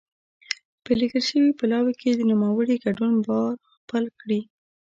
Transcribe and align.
په 0.83 0.91
لېږل 0.99 1.23
شوي 1.29 1.51
پلاوي 1.59 1.93
کې 2.01 2.09
د 2.15 2.21
نوموړي 2.31 2.75
ګډون 2.85 3.11
باور 3.25 3.55
خپل 3.79 4.03
کړي. 4.19 4.41